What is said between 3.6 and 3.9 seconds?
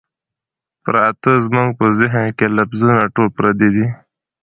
دي